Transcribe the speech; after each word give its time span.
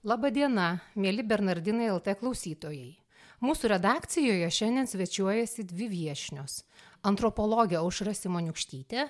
Labadiena, 0.00 0.78
mėly 0.96 1.20
Bernardinai 1.28 1.90
LT 1.92 2.14
klausytojai. 2.22 2.94
Mūsų 3.44 3.68
redakcijoje 3.68 4.46
šiandien 4.48 4.86
svečiuojasi 4.88 5.66
dvi 5.68 5.88
viešnios- 5.92 6.62
antropologė 7.10 7.76
Aušra 7.82 8.14
Simoniukštytė 8.16 9.02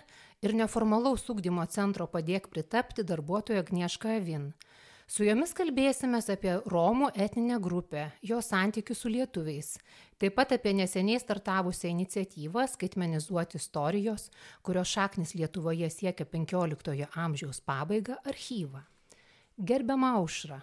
ir 0.43 0.53
neformalaus 0.53 1.31
ūkdymo 1.31 1.69
centro 1.71 2.09
padėk 2.09 2.49
pritapti 2.51 3.05
darbuotoja 3.05 3.63
Gnieška 3.63 4.17
Avin. 4.17 4.53
Su 5.07 5.23
jomis 5.23 5.55
kalbėsime 5.55 6.19
apie 6.19 6.59
Romų 6.67 7.13
etninę 7.15 7.61
grupę, 7.61 8.11
jos 8.21 8.47
santykius 8.51 8.99
su 8.99 9.09
lietuviais, 9.09 9.79
taip 10.19 10.35
pat 10.35 10.51
apie 10.51 10.73
neseniai 10.75 11.21
startavusią 11.21 11.89
iniciatyvą 11.89 12.67
skaitmenizuoti 12.67 13.59
istorijos, 13.59 14.29
kurios 14.65 14.89
šaknis 14.89 15.35
Lietuvoje 15.35 15.89
siekia 15.89 16.27
XV 16.27 17.07
amžiaus 17.15 17.61
pabaigą 17.61 18.17
archyvą. 18.25 18.83
Gerbiama 19.57 20.17
Aušra, 20.17 20.63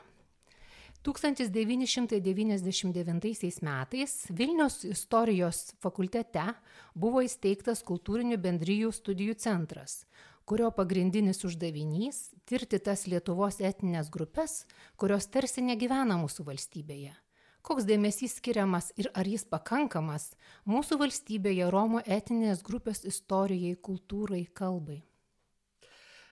1999 1.06 3.62
metais 3.62 4.28
Vilnius 4.30 4.84
istorijos 4.84 5.74
fakultete 5.80 6.54
buvo 6.96 7.22
įsteigtas 7.26 7.84
kultūrinių 7.88 8.38
bendryjų 8.42 8.92
studijų 8.92 9.34
centras, 9.40 10.06
kurio 10.46 10.72
pagrindinis 10.72 11.44
uždavinys- 11.44 12.32
tirti 12.50 12.80
tas 12.80 13.08
Lietuvos 13.08 13.60
etinės 13.60 14.10
grupės, 14.10 14.66
kurios 14.98 15.28
tarsi 15.28 15.62
negyvena 15.62 16.18
mūsų 16.18 16.44
valstybėje. 16.50 17.14
Koks 17.62 17.84
dėmesys 17.84 18.36
skiriamas 18.40 18.94
ir 18.96 19.12
ar 19.14 19.28
jis 19.28 19.44
pakankamas 19.44 20.36
mūsų 20.66 20.98
valstybėje 21.02 21.72
Romo 21.72 22.00
etinės 22.00 22.64
grupės 22.64 23.04
istorijai, 23.04 23.76
kultūrai, 23.76 24.48
kalbai? 24.54 25.04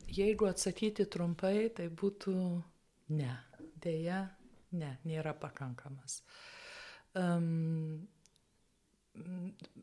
Jeigu 0.08 0.46
atsakyti 0.48 1.06
trumpai, 1.12 1.70
tai 1.76 1.90
būtų 1.90 2.64
ne. 3.10 3.38
Deja, 3.84 4.30
ne, 4.76 4.96
nėra 5.08 5.34
pakankamas. 5.40 6.22
Um, 7.16 8.08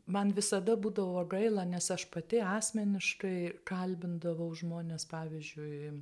man 0.05 0.31
visada 0.37 0.75
būdavo 0.77 1.23
gaila, 1.29 1.65
nes 1.65 1.89
aš 1.91 2.05
pati 2.13 2.41
asmeniškai 2.45 3.37
kalbindavau 3.67 4.51
žmonės, 4.57 5.07
pavyzdžiui, 5.09 5.93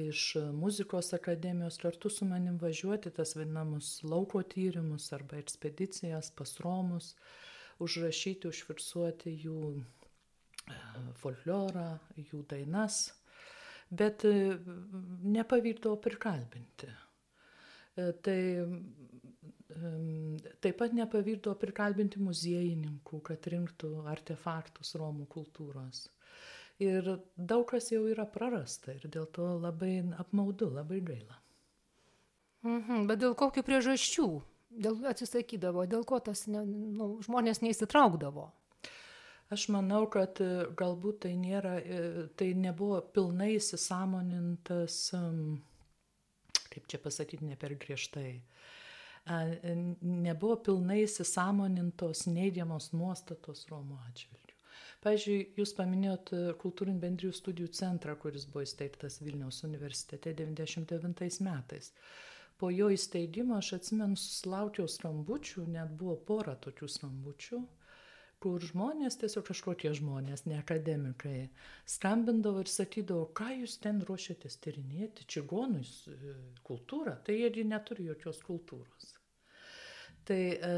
iš 0.00 0.36
muzikos 0.54 1.12
akademijos 1.16 1.78
kartu 1.82 2.10
su 2.10 2.24
manim 2.24 2.58
važiuoti 2.62 3.10
tas 3.10 3.34
vadinamus 3.36 3.98
lauko 4.06 4.42
tyrimus 4.42 5.12
arba 5.12 5.40
ekspedicijas 5.42 6.30
pas 6.30 6.52
Romus, 6.62 7.14
užrašyti, 7.82 8.48
užfiksuoti 8.48 9.34
jų 9.44 9.60
e, 9.74 10.76
folklorą, 11.22 11.88
jų 12.16 12.44
dainas, 12.50 13.02
bet 13.90 14.24
e, 14.28 14.34
nepavykdavo 15.36 15.96
prikalbinti. 16.04 16.92
E, 17.98 18.12
tai 18.24 18.40
taip 20.60 20.78
pat 20.80 20.94
nepavyko 20.96 21.54
prikalbinti 21.60 22.20
muziejininkų, 22.22 23.20
kad 23.26 23.46
rinktų 23.52 23.92
artefaktus 24.10 24.96
Romų 24.98 25.28
kultūros. 25.30 26.08
Ir 26.80 27.06
daug 27.36 27.66
kas 27.68 27.90
jau 27.92 28.06
yra 28.08 28.24
prarasta 28.24 28.94
ir 28.96 29.04
dėl 29.12 29.28
to 29.36 29.46
labai 29.60 30.00
apmaudu, 30.20 30.70
labai 30.72 31.02
gaila. 31.04 31.36
Mhm, 32.64 33.06
bet 33.08 33.20
dėl 33.20 33.36
kokių 33.36 33.64
priežasčių? 33.64 34.28
Dėl 34.70 35.00
atsisakydavo, 35.10 35.84
dėl 35.90 36.04
ko 36.06 36.20
tas 36.22 36.46
ne, 36.46 36.62
nu, 36.64 37.16
žmonės 37.26 37.60
neįsitraukdavo? 37.64 38.50
Aš 39.50 39.66
manau, 39.74 40.04
kad 40.06 40.38
e, 40.44 40.68
galbūt 40.78 41.24
tai, 41.24 41.32
nėra, 41.40 41.72
e, 41.82 42.26
tai 42.38 42.52
nebuvo 42.54 43.00
pilnai 43.14 43.56
įsisamonintas 43.56 44.98
um, 45.18 45.56
kaip 46.70 46.86
čia 46.90 47.00
pasakyti 47.02 47.46
ne 47.48 47.56
per 47.60 47.74
griežtai, 47.80 48.40
nebuvo 50.00 50.56
pilnai 50.66 51.02
įsisamonintos 51.04 52.26
neigiamos 52.30 52.92
nuostatos 52.96 53.66
Romų 53.70 53.98
atžvilgių. 54.08 54.56
Pavyzdžiui, 55.00 55.36
jūs 55.56 55.70
paminėjot 55.76 56.30
e, 56.36 56.40
kultūrinį 56.60 57.00
bendrijų 57.00 57.32
studijų 57.32 57.70
centrą, 57.72 58.16
kuris 58.20 58.44
buvo 58.44 58.66
įsteigtas 58.66 59.20
Vilniaus 59.24 59.62
universitete 59.64 60.34
99 60.36 61.40
metais. 61.46 61.92
Po 62.60 62.68
jo 62.68 62.90
įsteigimo 62.92 63.56
aš 63.56 63.70
atsimenu, 63.78 64.18
susilaukiau 64.20 64.84
skambučių, 64.92 65.64
net 65.72 65.94
buvo 65.96 66.18
pora 66.28 66.52
tokių 66.66 66.88
skambučių, 66.96 67.62
kur 68.40 68.62
žmonės, 68.64 69.18
tiesiog 69.20 69.44
kažkokie 69.50 69.92
žmonės, 69.98 70.46
ne 70.48 70.56
akademikai, 70.60 71.50
skambindavo 71.88 72.62
ir 72.64 72.70
sakydavo, 72.72 73.26
ką 73.36 73.50
jūs 73.60 73.76
ten 73.84 74.00
ruošiatės 74.08 74.56
tyrinėti, 74.64 75.26
čigonų 75.28 75.82
e, 75.84 76.34
kultūrą, 76.66 77.18
tai 77.26 77.36
jie 77.42 77.64
neturi 77.68 78.08
jokios 78.08 78.40
kultūros. 78.46 79.12
Tai 80.28 80.40
e, 80.40 80.72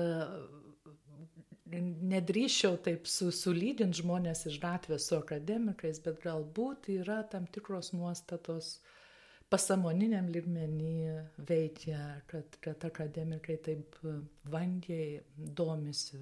nedrįšiau 2.12 2.80
taip 2.84 3.06
su, 3.10 3.30
sulydinti 3.34 4.02
žmonės 4.02 4.46
iš 4.50 4.58
gatvės 4.62 5.06
su 5.08 5.16
akademikais, 5.18 6.02
bet 6.04 6.18
galbūt 6.24 6.90
yra 6.96 7.22
tam 7.30 7.46
tikros 7.46 7.92
nuostatos 7.94 8.80
pasamoniniam 9.52 10.30
lygmenį 10.32 11.14
veikia, 11.48 12.00
kad, 12.26 12.58
kad 12.64 12.84
akademikai 12.88 13.58
taip 13.62 13.98
vangiai 14.50 15.20
domisi 15.36 16.20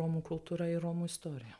Romų 0.00 0.24
kultūra 0.26 0.68
ir 0.72 0.82
Romų 0.84 1.08
istorija. 1.10 1.56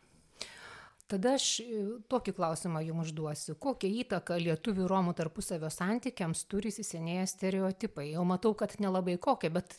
Tada 1.06 1.36
aš 1.38 1.60
e, 1.62 1.66
tokį 2.10 2.32
klausimą 2.34 2.80
jums 2.82 3.06
užduosiu. 3.06 3.54
Kokią 3.62 3.90
įtaką 4.02 4.40
lietuvių 4.42 4.88
romų 4.90 5.14
tarpusavio 5.20 5.70
santykiams 5.70 6.42
turi 6.50 6.72
įsisenėję 6.72 7.28
stereotipai? 7.30 8.08
Jau 8.16 8.24
matau, 8.26 8.56
kad 8.58 8.74
nelabai 8.82 9.14
kokie, 9.22 9.52
bet 9.54 9.76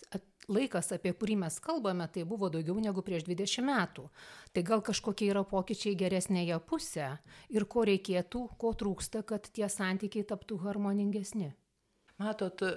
laikas, 0.48 0.94
apie 0.96 1.12
kurį 1.12 1.36
mes 1.44 1.60
kalbame, 1.64 2.08
tai 2.08 2.24
buvo 2.24 2.48
daugiau 2.54 2.80
negu 2.80 3.04
prieš 3.04 3.28
20 3.28 3.68
metų. 3.68 4.08
Tai 4.56 4.64
gal 4.72 4.84
kažkokie 4.88 5.28
yra 5.34 5.44
pokyčiai 5.44 6.00
geresnėje 6.00 6.62
pusėje 6.70 7.12
ir 7.52 7.68
ko 7.68 7.84
reikėtų, 7.92 8.48
ko 8.56 8.72
trūksta, 8.80 9.26
kad 9.28 9.52
tie 9.52 9.68
santykiai 9.68 10.24
taptų 10.32 10.62
harmoningesni? 10.64 11.52
Matot, 12.18 12.64
e, 12.66 12.70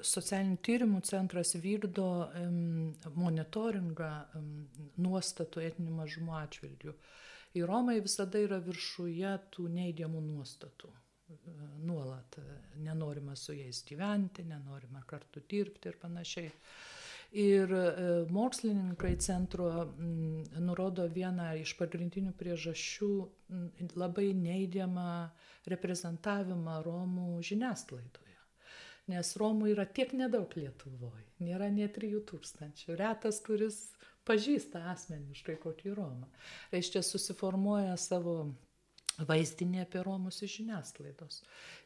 socialinių 0.00 0.56
tyrimų 0.64 1.02
centras 1.04 1.52
vykdo 1.60 2.08
monitoringą 3.20 4.12
nuostatų 5.04 5.64
etinių 5.66 5.96
mažumų 5.98 6.36
atžvilgių. 6.38 6.94
Ir 7.60 7.66
Romai 7.68 7.98
visada 8.04 8.40
yra 8.40 8.58
viršuje 8.64 9.34
tų 9.52 9.66
neigiamų 9.74 10.22
nuostatų. 10.30 10.88
E, 10.88 11.56
nuolat 11.84 12.38
e, 12.40 12.44
nenorima 12.86 13.36
su 13.36 13.52
jais 13.58 13.82
gyventi, 13.84 14.46
nenorima 14.48 15.04
kartu 15.10 15.42
dirbti 15.44 15.92
ir 15.92 15.98
panašiai. 16.00 16.54
Ir 17.36 17.68
mokslininkai 18.32 19.10
centro 19.20 19.66
nurodo 20.64 21.04
vieną 21.12 21.50
iš 21.60 21.74
pagrindinių 21.76 22.32
priežasčių 22.40 23.10
labai 24.00 24.30
neigiamą 24.32 25.10
reprezentavimą 25.68 26.78
Romų 26.86 27.42
žiniasklaidoje 27.50 28.27
nes 29.12 29.34
Romų 29.40 29.72
yra 29.74 29.86
tiek 29.86 30.12
nedaug 30.16 30.52
Lietuvoje, 30.58 31.26
nėra 31.42 31.70
nie 31.72 31.88
3000, 31.92 32.96
retas, 33.00 33.42
kuris 33.44 33.82
pažįsta 34.28 34.86
asmeniškai 34.92 35.58
kokį 35.62 35.94
Romą. 35.96 36.28
Reiškia, 36.72 37.02
susiformuoja 37.06 37.96
savo 38.00 38.38
vaizdinį 39.26 39.80
apie 39.82 40.02
Romus 40.06 40.38
iš 40.46 40.58
žiniasklaidos. 40.60 41.40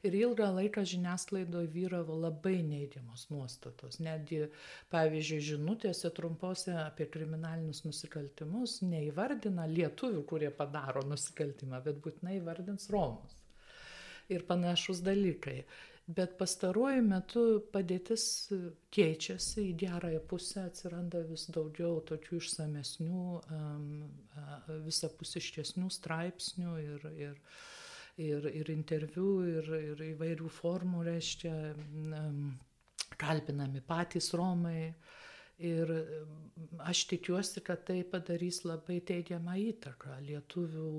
Ir 0.05 0.16
ilgą 0.19 0.50
laiką 0.59 0.84
žiniasklaidoje 0.88 1.71
vyravo 1.72 2.19
labai 2.21 2.59
neigiamos 2.66 3.28
nuostatos. 3.32 4.00
Netgi, 4.05 4.43
pavyzdžiui, 4.93 5.41
žinutėse 5.53 6.11
trumpose 6.16 6.75
apie 6.82 7.06
kriminalinius 7.12 7.84
nusikaltimus 7.87 8.81
neįvardina 8.84 9.69
lietuvių, 9.71 10.25
kurie 10.28 10.50
padaro 10.56 11.05
nusikaltimą, 11.09 11.81
bet 11.87 12.03
būtinai 12.05 12.37
įvardins 12.41 12.91
Romus. 12.93 13.38
Ir 14.32 14.44
panašus 14.49 15.00
dalykai 15.05 15.62
bet 16.11 16.35
pastaruoju 16.39 17.03
metu 17.07 17.45
padėtis 17.73 18.25
keičiasi 18.94 19.69
į 19.71 19.76
gerąją 19.85 20.23
pusę, 20.31 20.67
atsiranda 20.67 21.23
vis 21.29 21.47
daugiau 21.55 22.00
tokių 22.09 22.41
išsamesnių, 22.41 23.25
visapusiškesnių 24.87 25.91
straipsnių 25.94 26.76
ir, 26.82 27.09
ir, 27.29 27.41
ir, 28.19 28.49
ir 28.50 28.73
interviu, 28.75 29.29
ir, 29.47 29.75
ir 29.93 30.06
įvairių 30.12 30.50
formų, 30.61 31.05
reiškia, 31.11 31.56
kalbinami 33.23 33.85
patys 33.87 34.32
Romai. 34.35 34.93
Ir 35.62 35.91
aš 36.82 37.05
tikiuosi, 37.06 37.61
kad 37.62 37.85
tai 37.87 38.00
padarys 38.09 38.65
labai 38.67 38.97
teigiamą 39.06 39.53
įtaką 39.61 40.17
lietuvių 40.25 40.94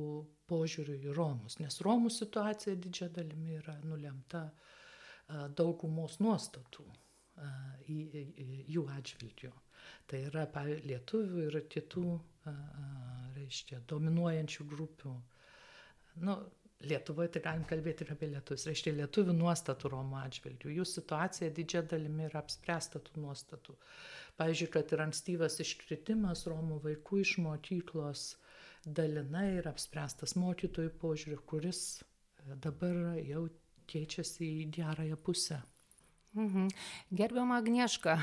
požiūrių 0.47 0.95
į 1.09 1.15
Romus, 1.17 1.57
nes 1.59 1.81
Romų 1.83 2.11
situacija 2.13 2.77
didžia 2.79 3.09
dalimi 3.11 3.57
yra 3.57 3.73
nulemta 3.83 4.45
uh, 4.45 4.72
daugumos 5.57 6.19
nuostatų 6.23 6.85
jų 7.87 8.87
atžvilgių. 8.97 9.51
Tai 10.07 10.19
yra 10.29 10.47
lietuvių 10.85 11.47
ir 11.47 11.61
kitų, 11.71 12.07
reiškia, 13.37 13.81
dominuojančių 13.89 14.67
grupių. 14.73 15.15
Nu, 16.23 16.37
Lietuvoje 16.83 17.29
tai 17.31 17.41
galim 17.45 17.61
kalbėti 17.63 18.03
ir 18.03 18.09
apie 18.11 18.27
lietuvius. 18.27 18.65
Reiškia, 18.67 18.91
lietuvių 18.97 19.33
nuostatų 19.37 19.91
Romų 19.93 20.17
atžvilgių. 20.19 20.71
Jų 20.77 20.85
situacija 20.89 21.47
didžia 21.55 21.79
dalimi 21.87 22.25
yra 22.27 22.41
apspręsta 22.41 22.99
tų 23.05 23.23
nuostatų. 23.23 23.75
Pavyzdžiui, 24.41 24.67
kad 24.73 24.91
ir 24.91 25.03
ankstyvas 25.05 25.55
iškritimas 25.63 26.43
Romų 26.51 26.81
vaikų 26.83 27.21
iš 27.23 27.37
mokyklos 27.45 28.25
dalinai 28.83 29.61
yra 29.61 29.71
apspręstas 29.71 30.35
mokytojų 30.35 30.91
požiūriu, 30.99 31.39
kuris 31.47 31.85
dabar 32.65 33.15
jau 33.23 33.45
keičiasi 33.89 34.49
į 34.63 34.65
gerąją 34.77 35.17
pusę. 35.17 35.61
Mhm. 36.33 36.67
Gerbiama 37.13 37.59
Agnieška, 37.61 38.15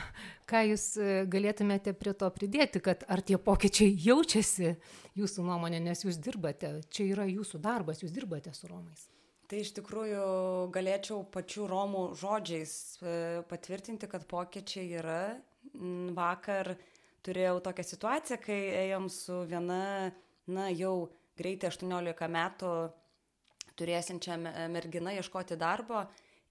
ką 0.50 0.64
Jūs 0.72 0.84
e, 0.98 1.10
galėtumėte 1.30 1.92
prie 1.94 2.10
to 2.18 2.26
pridėti, 2.34 2.82
kad 2.82 3.04
ar 3.06 3.22
tie 3.22 3.38
pokyčiai 3.38 3.94
jaučiasi 4.02 4.74
Jūsų 5.18 5.44
nuomonė, 5.46 5.78
nes 5.84 6.02
Jūs 6.02 6.18
dirbate, 6.18 6.80
čia 6.90 7.06
yra 7.12 7.28
Jūsų 7.30 7.62
darbas, 7.62 8.02
Jūs 8.02 8.14
dirbate 8.14 8.50
su 8.56 8.66
Romais. 8.70 9.06
Tai 9.50 9.62
iš 9.62 9.70
tikrųjų 9.78 10.24
galėčiau 10.74 11.22
pačių 11.34 11.68
Romų 11.70 12.02
žodžiais 12.18 12.74
e, 12.98 13.14
patvirtinti, 13.50 14.10
kad 14.10 14.26
pokyčiai 14.30 14.90
yra. 14.98 15.22
Vakar 16.16 16.72
turėjau 17.26 17.58
tokią 17.62 17.84
situaciją, 17.84 18.38
kai 18.42 18.60
ėjom 18.86 19.10
su 19.12 19.42
viena, 19.46 20.10
na 20.50 20.70
jau 20.72 21.10
greitai 21.38 21.70
18 21.70 22.30
metų 22.32 22.70
turėsinčia 23.80 24.36
mergina 24.70 25.16
ieškoti 25.16 25.56
darbo 25.60 26.04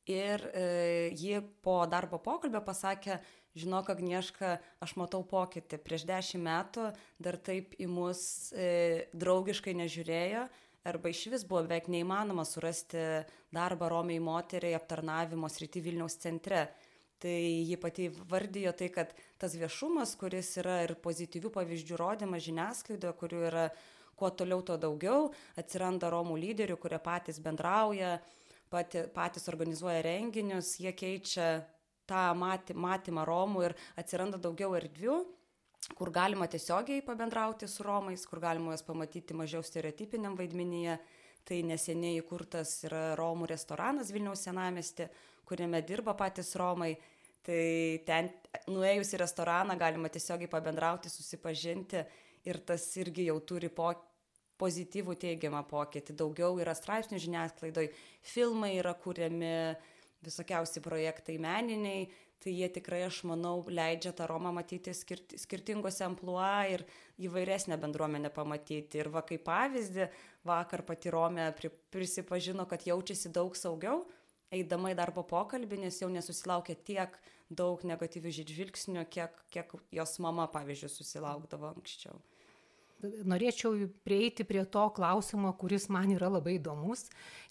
ir 0.10 0.46
e, 0.54 1.12
ji 1.14 1.42
po 1.64 1.84
darbo 1.90 2.20
pokalbio 2.22 2.62
pasakė, 2.66 3.20
žinok, 3.60 3.92
Agnieška, 3.94 4.56
aš 4.84 4.96
matau 5.00 5.22
pokytį. 5.28 5.80
Prieš 5.84 6.06
dešimt 6.10 6.46
metų 6.46 6.90
dar 7.22 7.38
taip 7.38 7.76
į 7.80 7.90
mus 7.92 8.22
e, 8.54 9.10
draugiškai 9.14 9.76
nežiūrėjo, 9.78 10.48
arba 10.90 11.12
iš 11.12 11.26
vis 11.34 11.46
buvo 11.48 11.66
beveik 11.68 11.90
neįmanoma 11.92 12.46
surasti 12.48 13.02
darbą 13.54 13.90
Romiai 13.92 14.22
moteriai 14.24 14.78
aptarnavimo 14.78 15.50
srity 15.52 15.84
Vilniaus 15.86 16.18
centre. 16.22 16.70
Tai 17.20 17.36
ji 17.36 17.76
pati 17.76 18.06
vardijo 18.32 18.72
tai, 18.80 18.88
kad 18.96 19.10
tas 19.42 19.58
viešumas, 19.60 20.14
kuris 20.16 20.54
yra 20.62 20.78
ir 20.86 20.94
pozityvių 21.04 21.52
pavyzdžių 21.52 21.98
rodymas 22.00 22.46
žiniasklaidoje, 22.46 23.18
kurių 23.20 23.42
yra 23.50 23.66
kuo 24.20 24.30
toliau, 24.36 24.62
tuo 24.66 24.78
daugiau, 24.82 25.30
atsiranda 25.60 26.12
Romų 26.12 26.38
lyderių, 26.44 26.78
kurie 26.82 27.00
patys 27.04 27.40
bendrauja, 27.44 28.18
pati, 28.70 29.08
patys 29.16 29.50
organizuoja 29.52 30.04
renginius, 30.06 30.76
jie 30.84 30.94
keičia 30.94 31.50
tą 32.10 32.30
maty, 32.38 32.76
matymą 32.76 33.26
Romų 33.28 33.68
ir 33.70 33.78
atsiranda 34.00 34.40
daugiau 34.42 34.76
erdvių, 34.78 35.20
kur 35.98 36.12
galima 36.14 36.48
tiesiogiai 36.50 37.04
pabendrauti 37.06 37.68
su 37.68 37.86
Romais, 37.86 38.26
kur 38.28 38.42
galima 38.44 38.74
juos 38.74 38.86
pamatyti 38.86 39.38
mažiau 39.38 39.64
stereotipiniam 39.66 40.38
vaidmenyje. 40.38 41.00
Tai 41.48 41.58
neseniai 41.66 42.20
įkurtas 42.20 42.76
yra 42.86 43.16
Romų 43.18 43.48
restoranas 43.50 44.12
Vilniaus 44.14 44.44
senamesti, 44.46 45.08
kuriame 45.48 45.80
dirba 45.88 46.14
patys 46.14 46.52
Romai. 46.60 46.92
Tai 47.48 47.64
ten 48.06 48.28
nuėjus 48.70 49.16
į 49.16 49.22
restoraną 49.24 49.78
galima 49.80 50.12
tiesiogiai 50.12 50.52
pabendrauti, 50.52 51.10
susipažinti 51.10 52.04
ir 52.46 52.60
tas 52.68 52.86
irgi 53.00 53.30
jau 53.30 53.40
turi 53.48 53.72
po, 53.74 53.88
pozityvų 54.60 55.16
teigiamą 55.20 55.64
pokytį. 55.70 56.16
Daugiau 56.20 56.60
yra 56.62 56.76
straipsnių 56.78 57.20
žiniasklaidoj, 57.24 57.90
filmai 58.34 58.76
yra 58.80 58.94
kuriami, 58.98 59.54
visokiausi 60.26 60.84
projektai 60.84 61.38
meniniai, 61.42 62.10
tai 62.40 62.54
jie 62.56 62.70
tikrai, 62.72 63.02
aš 63.08 63.22
manau, 63.28 63.66
leidžia 63.68 64.14
tą 64.16 64.28
Romą 64.30 64.52
matyti 64.56 64.94
skirti, 64.96 65.40
skirtingose 65.40 66.06
ampluo 66.06 66.44
ir 66.72 66.86
įvairesnę 67.20 67.76
bendruomenę 67.80 68.32
pamatyti. 68.36 69.02
Ir 69.02 69.12
va 69.12 69.24
kaip 69.28 69.44
pavyzdį, 69.48 70.08
vakar 70.48 70.86
pati 70.88 71.12
Romė 71.12 71.50
prisipažino, 71.92 72.68
kad 72.70 72.88
jaučiasi 72.88 73.32
daug 73.36 73.60
saugiau, 73.60 74.06
eidama 74.56 74.94
į 74.94 75.00
darbo 75.00 75.26
pokalbį, 75.28 75.84
nes 75.86 76.00
jau 76.00 76.10
nesusilaukė 76.12 76.80
tiek 76.88 77.20
daug 77.50 77.84
negatyvių 77.84 78.34
žvilgsnių, 78.40 79.06
kiek, 79.12 79.36
kiek 79.52 79.76
jos 79.92 80.20
mama, 80.24 80.48
pavyzdžiui, 80.54 80.92
susilaukdavo 80.96 81.74
anksčiau 81.74 82.20
norėčiau 83.02 83.88
prieiti 84.04 84.44
prie 84.48 84.64
to 84.68 84.84
klausimo, 84.96 85.52
kuris 85.60 85.88
man 85.92 86.12
yra 86.12 86.30
labai 86.32 86.58
įdomus. 86.58 87.06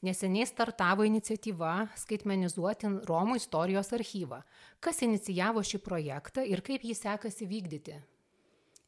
Neseniai 0.04 0.46
startavo 0.48 1.06
iniciatyva 1.08 1.88
skaitmenizuoti 1.98 2.90
Romų 3.08 3.38
istorijos 3.40 3.92
archyvą. 3.96 4.42
Kas 4.84 5.02
inicijavo 5.06 5.64
šį 5.64 5.80
projektą 5.84 6.44
ir 6.44 6.62
kaip 6.66 6.84
jį 6.84 6.96
sekasi 6.98 7.48
vykdyti? 7.48 7.98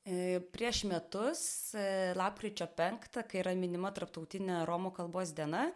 E, 0.04 0.40
prieš 0.52 0.84
metus, 0.88 1.42
e, 1.76 2.12
lapkričio 2.16 2.66
5, 2.76 3.20
kai 3.28 3.42
yra 3.42 3.54
minima 3.56 3.92
Tarptautinė 3.92 4.64
Romų 4.68 4.94
kalbos 4.96 5.34
diena, 5.36 5.68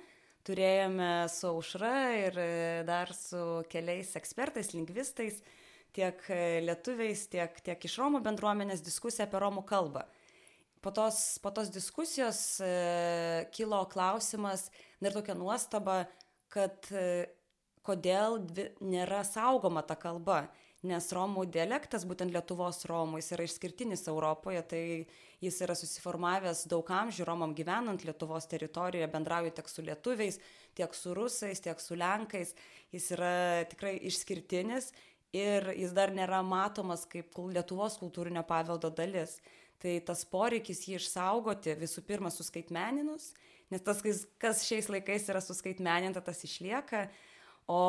turėjome 0.45 1.29
su 1.33 1.51
aušra 1.51 1.97
ir 2.19 2.41
e, 2.41 2.49
dar 2.89 3.13
su 3.17 3.63
keliais 3.73 4.15
ekspertais, 4.17 4.73
lingvistais, 4.77 5.43
tiek 5.95 6.19
lietuviais, 6.65 7.29
tiek, 7.31 7.61
tiek 7.65 7.85
iš 7.87 7.99
Romų 8.01 8.25
bendruomenės 8.25 8.83
diskusiją 8.85 9.29
apie 9.29 9.45
Romų 9.45 9.65
kalbą 9.69 10.09
po 10.85 10.91
tos, 10.91 11.39
po 11.41 11.51
tos 11.51 11.71
diskusijos 11.73 12.61
e, 12.61 13.49
kilo 13.57 13.81
klausimas 13.89 14.69
ir 15.01 15.17
tokia 15.17 15.33
nuostaba, 15.39 16.03
kad 16.53 16.91
e, 16.93 17.25
kodėl 17.85 18.37
dvi, 18.45 18.69
nėra 18.85 19.23
saugoma 19.25 19.81
ta 19.89 19.97
kalba, 19.97 20.43
nes 20.85 21.09
Romų 21.17 21.47
dialektas, 21.49 22.05
būtent 22.05 22.35
Lietuvos 22.35 22.83
Romų, 22.91 23.23
jis 23.23 23.33
yra 23.33 23.47
išskirtinis 23.49 24.05
Europoje, 24.13 24.61
tai 24.69 24.83
jis 25.41 25.63
yra 25.65 25.77
susiformavęs 25.79 26.67
daug 26.69 26.93
amžių 26.99 27.25
Romam 27.31 27.57
gyvenant 27.57 28.05
Lietuvos 28.05 28.45
teritorijoje, 28.53 29.09
bendrauju 29.17 29.57
tiek 29.57 29.73
su 29.73 29.85
lietuviais, 29.89 30.41
tiek 30.77 30.93
su 30.93 31.17
rusais, 31.17 31.65
tiek 31.65 31.81
su 31.81 31.97
lenkais, 31.97 32.53
jis 32.93 33.11
yra 33.17 33.35
tikrai 33.73 33.97
išskirtinis 34.13 34.93
ir 35.33 35.73
jis 35.73 35.97
dar 35.97 36.13
nėra 36.13 36.45
matomas 36.45 37.09
kaip 37.09 37.33
Lietuvos 37.57 37.97
kultūrinio 38.05 38.45
paveldo 38.45 38.93
dalis 38.93 39.41
tai 39.85 39.99
tas 40.01 40.25
poreikis 40.25 40.87
jį 40.89 40.97
išsaugoti 40.97 41.77
visų 41.77 42.07
pirma 42.09 42.33
suskaitmeninus, 42.33 43.35
nes 43.73 43.85
tas, 43.85 44.01
kas 44.41 44.65
šiais 44.65 44.89
laikais 44.89 45.29
yra 45.29 45.43
suskaitmeninta, 45.45 46.23
tas 46.25 46.41
išlieka, 46.47 47.05
o 47.69 47.83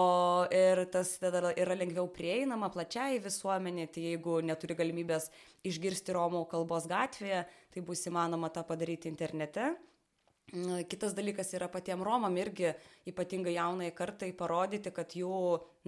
ir 0.55 0.83
tas 0.91 1.13
tada 1.19 1.53
yra 1.55 1.75
lengviau 1.75 2.09
prieinama 2.11 2.67
plačiai 2.71 3.21
visuomenė, 3.23 3.87
tai 3.91 4.09
jeigu 4.09 4.41
neturi 4.43 4.75
galimybės 4.75 5.29
išgirsti 5.67 6.15
Romų 6.15 6.45
kalbos 6.51 6.87
gatvėje, 6.91 7.45
tai 7.71 7.83
bus 7.87 8.03
įmanoma 8.11 8.51
tą 8.51 8.63
padaryti 8.67 9.11
internete. 9.11 9.73
Kitas 10.45 11.15
dalykas 11.17 11.49
yra 11.57 11.67
patiem 11.73 12.03
Romam 12.05 12.35
irgi 12.37 12.69
ypatingai 13.09 13.55
jaunai 13.55 13.89
kartai 13.97 14.29
parodyti, 14.37 14.91
kad 14.93 15.15
jų 15.17 15.37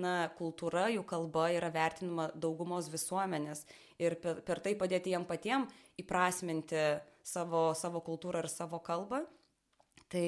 na, 0.01 0.31
kultūra, 0.39 0.87
jų 0.89 1.03
kalba 1.07 1.51
yra 1.53 1.69
vertinama 1.71 2.31
daugumos 2.33 2.89
visuomenės 2.89 3.67
ir 4.01 4.17
per, 4.23 4.41
per 4.41 4.59
tai 4.65 4.73
padėti 4.79 5.13
jiem 5.13 5.27
patiem 5.29 5.67
įprasminti 6.01 6.81
savo, 7.21 7.69
savo 7.77 8.01
kultūrą 8.01 8.41
ir 8.43 8.49
savo 8.49 8.81
kalbą. 8.81 9.21
Tai 10.09 10.27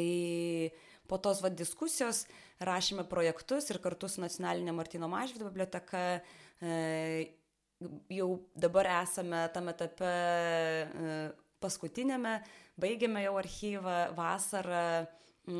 po 1.09 1.17
tos 1.17 1.41
va, 1.41 1.49
diskusijos 1.49 2.27
rašėme 2.61 3.07
projektus 3.09 3.71
ir 3.73 3.81
kartu 3.81 4.11
su 4.11 4.21
Nacionalinė 4.21 4.75
Martino 4.77 5.09
Mažvido 5.09 5.49
biblioteka 5.49 6.21
e, 6.61 7.33
jau 8.13 8.29
dabar 8.53 8.91
esame 8.99 9.45
tame 9.55 9.73
etape 9.73 10.09
e, 10.09 11.13
paskutinėme, 11.63 12.39
baigėme 12.79 13.23
jau 13.25 13.35
archyvą, 13.39 13.97
vasarą 14.17 15.05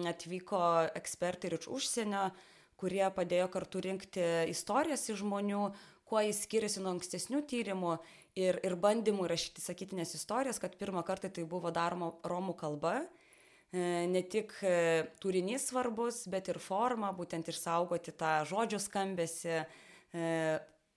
atvyko 0.09 0.63
ekspertai 0.99 1.49
ir 1.49 1.57
iš 1.59 1.69
užsienio, 1.71 2.29
kurie 2.79 3.05
padėjo 3.15 3.49
kartu 3.51 3.81
rinkti 3.83 4.25
istorijas 4.51 5.07
iš 5.09 5.23
žmonių, 5.23 5.63
kuo 6.09 6.21
jis 6.25 6.43
skiriasi 6.45 6.81
nuo 6.81 6.95
ankstesnių 6.95 7.43
tyrimų 7.49 7.95
ir, 8.39 8.59
ir 8.65 8.75
bandymų 8.79 9.27
rašyti 9.29 9.61
sakytinės 9.61 10.15
istorijas, 10.17 10.61
kad 10.61 10.77
pirmą 10.79 11.03
kartą 11.05 11.31
tai 11.33 11.45
buvo 11.49 11.71
daroma 11.75 12.13
romų 12.25 12.55
kalba. 12.57 13.01
E, 13.69 14.07
ne 14.09 14.23
tik 14.25 14.55
e, 14.65 15.05
turinys 15.21 15.67
svarbus, 15.69 16.23
bet 16.31 16.49
ir 16.49 16.57
forma, 16.63 17.11
būtent 17.13 17.51
išsaugoti 17.51 18.15
tą 18.17 18.39
žodžio 18.49 18.79
skambesi, 18.81 19.59
e, 19.61 20.31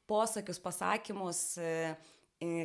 posakius, 0.09 0.61
pasakymus, 0.63 1.43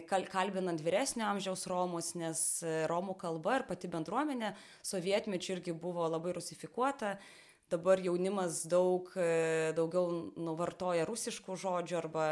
kalbinant 0.08 0.82
vyresnio 0.84 1.28
amžiaus 1.30 1.68
romus, 1.70 2.14
nes 2.18 2.42
romų 2.90 3.18
kalba 3.22 3.60
ir 3.60 3.68
pati 3.70 3.90
bendruomenė 3.92 4.54
sovietmečių 4.86 5.58
irgi 5.58 5.76
buvo 5.78 6.08
labai 6.10 6.36
rusifikuota. 6.38 7.18
Dabar 7.68 8.00
jaunimas 8.00 8.62
daug 8.72 9.10
daugiau 9.76 10.32
nuvartoja 10.40 11.04
rusiškų 11.08 11.58
žodžių 11.60 11.98
arba 12.00 12.28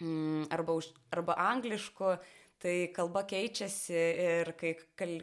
Mm, 0.00 0.50
arba, 0.50 0.74
už, 0.74 0.90
arba 1.10 1.36
anglišku, 1.38 2.16
tai 2.58 2.90
kalba 2.94 3.22
keičiasi 3.30 3.94
ir 3.94 4.50
kai 4.58 4.74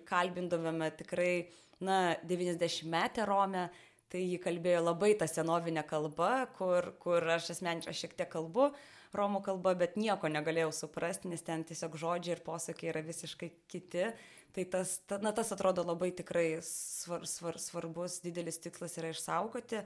kalbindavome 0.08 0.88
tikrai, 0.96 1.50
na, 1.84 2.16
90 2.24 2.88
metę 2.88 3.26
Romę, 3.28 3.68
tai 4.08 4.24
ji 4.24 4.40
kalbėjo 4.40 4.86
labai 4.86 5.18
tą 5.20 5.28
senovinę 5.28 5.84
kalbą, 5.88 6.48
kur, 6.56 6.94
kur 7.04 7.28
aš 7.36 7.52
asmeniškai 7.58 7.96
šiek 7.96 8.16
tiek 8.16 8.32
kalbu 8.32 8.70
romų 9.16 9.42
kalba, 9.46 9.74
bet 9.78 9.98
nieko 10.00 10.30
negalėjau 10.32 10.72
suprasti, 10.76 11.32
nes 11.32 11.44
ten 11.46 11.66
tiesiog 11.68 11.98
žodžiai 12.00 12.38
ir 12.38 12.44
posakiai 12.46 12.92
yra 12.94 13.04
visiškai 13.06 13.52
kiti. 13.72 14.12
Tai 14.52 14.66
tas, 14.68 14.98
ta, 15.08 15.20
na, 15.24 15.32
tas 15.32 15.52
atrodo 15.56 15.84
labai 15.88 16.12
tikrai 16.16 16.60
svar, 16.66 17.24
svar, 17.30 17.60
svarbus, 17.60 18.20
didelis 18.24 18.60
tikslas 18.60 18.98
yra 19.00 19.14
išsaugoti. 19.14 19.86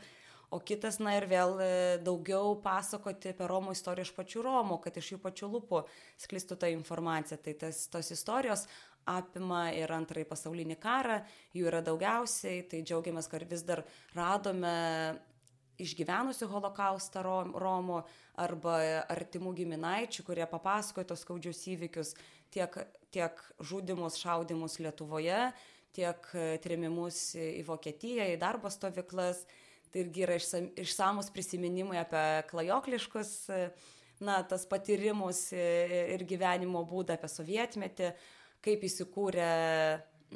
O 0.53 0.59
kitas, 0.61 0.97
na 1.01 1.15
ir 1.17 1.25
vėl 1.29 1.55
e, 1.61 1.69
daugiau 2.05 2.53
pasakoti 2.61 3.33
apie 3.33 3.47
Romų 3.49 3.73
istoriją 3.75 4.07
iš 4.07 4.13
pačių 4.17 4.43
Romų, 4.45 4.79
kad 4.83 4.97
iš 4.97 5.13
jų 5.13 5.21
pačių 5.23 5.49
lūpų 5.55 5.81
sklistų 6.21 6.57
ta 6.61 6.69
informacija. 6.73 7.37
Tai 7.41 7.55
tas, 7.65 7.85
tos 7.93 8.11
istorijos 8.13 8.67
apima 9.09 9.67
ir 9.77 9.91
antrąjį 9.93 10.27
pasaulinį 10.29 10.77
karą, 10.81 11.19
jų 11.53 11.69
yra 11.69 11.81
daugiausiai, 11.85 12.63
tai 12.69 12.81
džiaugiamės, 12.85 13.29
kad 13.29 13.45
vis 13.49 13.65
dar 13.65 13.83
radome 14.17 14.75
išgyvenusių 15.81 16.47
holokaustą 16.51 17.23
Romų 17.25 18.01
arba 18.41 18.77
artimų 19.11 19.53
giminaičių, 19.59 20.25
kurie 20.27 20.45
papasakojo 20.49 21.09
tos 21.11 21.23
skaudžius 21.25 21.63
įvykius, 21.73 22.13
tiek, 22.53 22.77
tiek 23.15 23.41
žudimus, 23.59 24.19
šaudimus 24.21 24.79
Lietuvoje, 24.83 25.49
tiek 25.95 26.31
trimimus 26.63 27.35
į 27.39 27.63
Vokietiją, 27.67 28.27
į 28.33 28.39
darbo 28.41 28.71
stovyklas. 28.71 29.45
Tai 29.91 30.01
irgi 30.03 30.25
yra 30.25 30.35
išsamus 30.83 31.29
prisiminimai 31.31 32.01
apie 32.01 32.23
klajokliškus, 32.49 33.29
na, 34.19 34.41
tas 34.43 34.65
patyrimus 34.67 35.47
ir 35.55 36.23
gyvenimo 36.27 36.81
būdą 36.87 37.15
apie 37.15 37.29
sovietmetį, 37.31 38.11
kaip 38.65 38.83
įsikūrė 38.83 39.53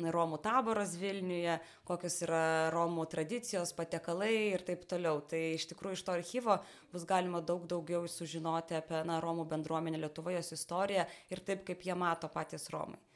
Romų 0.07 0.39
taboras 0.43 0.95
Vilniuje, 0.99 1.57
kokios 1.87 2.15
yra 2.23 2.43
Romų 2.73 3.05
tradicijos, 3.11 3.75
patekalai 3.75 4.31
ir 4.53 4.63
taip 4.67 4.87
toliau. 4.89 5.19
Tai 5.27 5.41
iš 5.57 5.67
tikrųjų 5.73 5.99
iš 5.99 6.05
to 6.07 6.15
archyvo 6.15 6.59
bus 6.93 7.05
galima 7.09 7.43
daug 7.43 7.67
daugiau 7.67 8.07
sužinoti 8.07 8.79
apie 8.79 9.03
na, 9.09 9.19
Romų 9.23 9.49
bendruomenę 9.51 9.99
Lietuvoje, 9.99 10.39
jos 10.39 10.55
istoriją 10.55 11.05
ir 11.29 11.43
taip, 11.43 11.67
kaip 11.67 11.83
jie 11.83 11.99
mato 11.99 12.31
patys 12.31 12.71
Romai. 12.71 13.08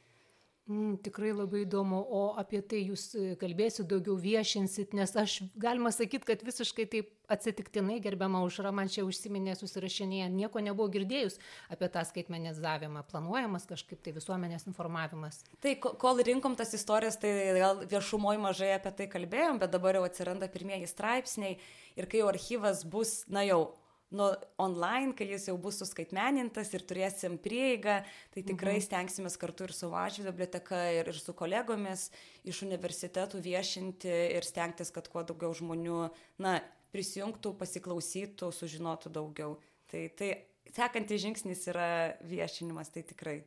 Mm, 0.64 0.94
tikrai 1.04 1.34
labai 1.36 1.66
įdomu, 1.66 1.98
o 2.00 2.20
apie 2.40 2.62
tai 2.64 2.78
jūs 2.86 3.02
e, 3.20 3.24
kalbėsit 3.36 3.84
daugiau 3.84 4.14
viešinsit, 4.16 4.94
nes 4.96 5.10
aš 5.20 5.34
galima 5.60 5.90
sakyti, 5.92 6.24
kad 6.30 6.40
visiškai 6.40 6.86
taip 6.88 7.10
atsitiktinai 7.28 7.98
gerbiama 8.00 8.40
užra 8.46 8.72
man 8.72 8.88
čia 8.88 9.04
užsiminė 9.04 9.58
susirašinėje, 9.60 10.30
nieko 10.32 10.62
nebuvo 10.64 10.88
girdėjus 10.94 11.36
apie 11.68 11.90
tą 11.92 12.06
skaitmenizavimą, 12.08 13.04
planuojamas 13.12 13.68
kažkaip 13.68 14.00
tai 14.00 14.16
visuomenės 14.16 14.64
informavimas. 14.72 15.42
Tai 15.60 15.76
kol 15.84 16.24
rinkom 16.24 16.56
tas 16.56 16.72
istorijas, 16.80 17.20
tai 17.20 17.34
gal 17.60 17.84
viešumoje 17.84 18.40
mažai 18.48 18.72
apie 18.78 18.96
tai 19.02 19.12
kalbėjom, 19.18 19.60
bet 19.60 19.76
dabar 19.76 20.00
jau 20.00 20.08
atsiranda 20.08 20.48
pirmieji 20.48 20.88
straipsniai 20.88 21.58
ir 22.00 22.08
kai 22.08 22.24
jau 22.24 22.32
archyvas 22.32 22.86
bus, 22.88 23.18
na 23.28 23.44
jau 23.44 23.66
nu, 24.14 24.28
online, 24.62 25.12
kai 25.18 25.26
jis 25.32 25.48
jau 25.50 25.56
bus 25.60 25.80
suskaitmenintas 25.82 26.70
ir 26.76 26.84
turėsim 26.86 27.36
prieigą, 27.42 28.00
tai 28.34 28.44
tikrai 28.46 28.76
mhm. 28.78 28.84
stengsimės 28.86 29.36
kartu 29.40 29.68
ir 29.68 29.74
su 29.76 29.90
Važių 29.92 30.28
biblioteka, 30.28 30.80
ir, 31.00 31.10
ir 31.10 31.18
su 31.18 31.34
kolegomis 31.36 32.08
iš 32.46 32.62
universitetų 32.66 33.42
viešinti 33.44 34.14
ir 34.38 34.46
stengtis, 34.46 34.92
kad 34.94 35.10
kuo 35.10 35.24
daugiau 35.26 35.52
žmonių, 35.56 36.00
na, 36.44 36.58
prisijungtų, 36.94 37.56
pasiklausytų, 37.58 38.52
sužinotų 38.54 39.10
daugiau. 39.14 39.56
Tai, 39.90 40.06
tai 40.14 40.30
sekantis 40.74 41.22
žingsnis 41.24 41.66
yra 41.72 41.88
viešinimas, 42.26 42.92
tai 42.94 43.02
tikrai. 43.06 43.40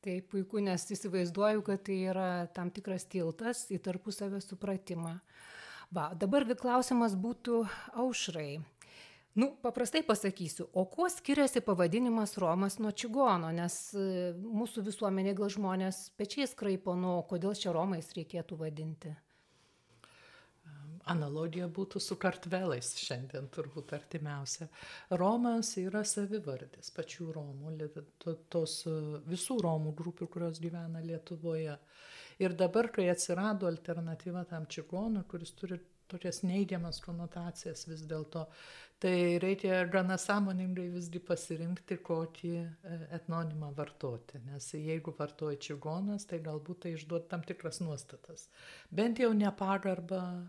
Tai 0.00 0.16
puiku, 0.32 0.62
nes 0.64 0.86
įsivaizduoju, 0.94 1.64
kad 1.64 1.82
tai 1.84 1.98
yra 2.08 2.28
tam 2.56 2.70
tikras 2.72 3.04
tiltas 3.08 3.66
į 3.72 3.80
tarpusavę 3.84 4.40
supratimą. 4.44 5.18
Va, 5.92 6.06
dabar 6.16 6.46
klausimas 6.56 7.16
būtų 7.18 7.64
aušrai. 7.98 8.60
Nu, 9.34 9.50
paprastai 9.62 10.02
pasakysiu, 10.02 10.66
o 10.72 10.84
kuo 10.90 11.08
skiriasi 11.08 11.60
pavadinimas 11.62 12.34
Romas 12.38 12.80
nuo 12.82 12.90
čigono, 12.90 13.52
nes 13.54 13.76
e, 13.94 14.06
mūsų 14.34 14.82
visuomenė 14.88 15.36
gal 15.38 15.52
žmonės 15.54 16.08
pečiais 16.18 16.56
kraipo, 16.58 16.96
nu, 16.98 17.20
kodėl 17.30 17.54
čia 17.54 17.70
Romais 17.76 18.10
reikėtų 18.16 18.58
vadinti? 18.58 19.12
Analogija 21.10 21.68
būtų 21.70 22.02
su 22.02 22.16
kartvelais 22.20 22.90
šiandien 23.00 23.46
turbūt 23.54 23.94
artimiausia. 23.96 24.66
Romas 25.18 25.72
yra 25.80 26.02
savivardis 26.06 26.90
pačių 26.94 27.30
Romų, 27.38 27.72
tos 28.50 28.80
e, 28.90 28.96
visų 29.30 29.60
Romų 29.62 29.94
grupių, 30.02 30.26
kurios 30.26 30.58
gyvena 30.62 31.04
Lietuvoje. 31.06 31.78
Ir 32.42 32.58
dabar, 32.58 32.90
kai 32.90 33.06
atsirado 33.12 33.70
alternatyva 33.70 34.42
tam 34.50 34.66
čigonui, 34.66 35.22
kuris 35.30 35.54
turi 35.54 35.78
tokias 36.10 36.42
neigiamas 36.46 37.00
konotacijas 37.04 37.86
vis 37.88 38.02
dėlto, 38.10 38.44
tai 39.00 39.14
reikia 39.42 39.80
gana 39.92 40.18
sąmoningai 40.20 40.88
visgi 40.92 41.22
pasirinkti, 41.30 42.00
kokį 42.06 42.52
e, 42.60 42.98
etnonimą 43.18 43.72
vartoti. 43.78 44.42
Nes 44.50 44.68
jeigu 44.76 45.14
vartoji 45.18 45.60
čigonas, 45.68 46.28
tai 46.30 46.42
galbūt 46.44 46.84
tai 46.84 46.94
išduot 46.98 47.30
tam 47.32 47.46
tikras 47.46 47.80
nuostatas. 47.84 48.48
Bent 48.90 49.22
jau 49.22 49.32
nepagarbą 49.36 50.22
e, 50.36 50.46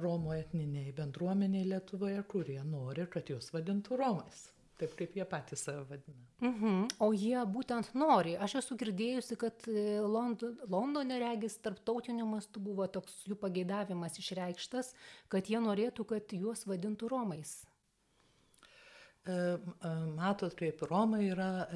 Romo 0.00 0.34
etniniai 0.38 0.96
bendruomeniai 0.96 1.68
Lietuvoje, 1.74 2.24
kurie 2.32 2.60
nori, 2.64 3.06
kad 3.12 3.30
juos 3.34 3.52
vadintų 3.54 4.00
Romais 4.00 4.48
taip 4.80 4.94
kaip 4.98 5.14
jie 5.16 5.26
patys 5.28 5.64
save 5.66 5.84
vadina. 5.90 6.24
Mhm. 6.42 6.88
O 7.04 7.10
jie 7.14 7.38
būtent 7.56 7.92
nori. 7.98 8.34
Aš 8.36 8.58
esu 8.62 8.78
girdėjusi, 8.80 9.38
kad 9.40 9.68
e, 9.70 10.00
London, 10.00 10.56
Londone 10.70 11.18
regis 11.22 11.58
tarptautiniu 11.64 12.26
mastu 12.28 12.62
buvo 12.62 12.86
toks 12.86 13.22
jų 13.28 13.38
pageidavimas 13.40 14.18
išreikštas, 14.22 14.94
kad 15.32 15.50
jie 15.50 15.62
norėtų, 15.62 16.08
kad 16.14 16.34
juos 16.36 16.66
vadintų 16.70 17.12
Romais. 17.12 17.62
Matot, 19.24 20.52
kaip 20.52 20.82
Roma 20.84 21.16
yra 21.24 21.66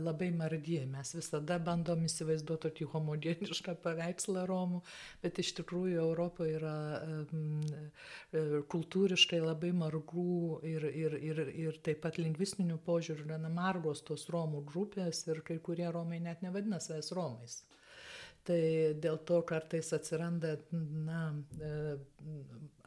labai 0.00 0.30
margi. 0.32 0.78
Mes 0.88 1.10
visada 1.12 1.58
bandom 1.60 2.06
įsivaizduoti 2.06 2.62
tokį 2.70 2.86
homogenišką 2.94 3.74
paveikslą 3.84 4.46
Romų, 4.48 4.80
bet 5.20 5.42
iš 5.42 5.50
tikrųjų 5.58 5.98
Europoje 6.00 6.54
yra 6.56 6.76
e, 7.02 8.44
kultūriškai 8.72 9.42
labai 9.44 9.74
margų 9.76 10.62
ir, 10.70 10.88
ir, 10.88 11.18
ir, 11.20 11.42
ir 11.66 11.80
taip 11.84 12.00
pat 12.06 12.16
lingvistinių 12.16 12.80
požiūrių 12.88 13.28
gana 13.34 13.52
margos 13.52 14.00
tos 14.00 14.24
Romų 14.32 14.64
grupės 14.64 15.26
ir 15.28 15.44
kai 15.44 15.58
kurie 15.60 15.90
Romai 15.92 16.22
net 16.24 16.40
nevadina 16.40 16.80
savęs 16.80 17.12
Romais. 17.12 17.60
Tai 18.44 18.62
dėl 19.04 19.20
to 19.28 19.42
kartais 19.44 19.92
atsiranda, 19.96 20.56
na, 20.72 21.20
e, 21.60 21.76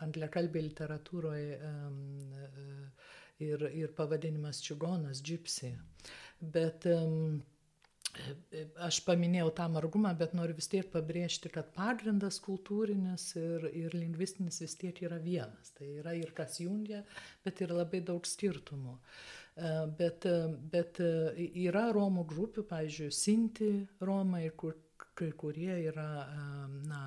angliakalbė 0.02 0.66
literatūroje 0.66 1.62
ir, 3.44 3.68
ir 3.74 3.94
pavadinimas 3.98 4.62
čigonas, 4.66 5.22
džipsi. 5.24 5.74
Bet 6.42 6.86
um, 6.92 7.40
aš 8.88 9.00
paminėjau 9.06 9.50
tą 9.58 9.68
margumą, 9.74 10.14
bet 10.18 10.34
noriu 10.38 10.56
vis 10.58 10.70
tiek 10.72 10.88
pabrėžti, 10.94 11.52
kad 11.54 11.72
pagrindas 11.76 12.40
kultūrinis 12.44 13.30
ir, 13.40 13.68
ir 13.72 13.98
lingvistinis 13.98 14.62
vis 14.64 14.78
tiek 14.80 15.02
yra 15.06 15.20
vienas. 15.24 15.74
Tai 15.78 15.90
yra 16.02 16.16
ir 16.18 16.34
kas 16.38 16.60
jungia, 16.64 17.04
bet 17.46 17.62
ir 17.62 17.76
labai 17.76 18.02
daug 18.06 18.26
skirtumų. 18.28 18.98
Bet, 19.98 20.28
bet 20.70 21.00
yra 21.02 21.88
Romų 21.96 22.28
grupių, 22.30 22.64
pavyzdžiui, 22.70 23.14
Sinti 23.14 23.72
Romai, 24.06 24.52
kur 24.54 24.76
kai 25.18 25.32
kurie 25.34 25.74
yra 25.90 26.10
na, 26.86 27.02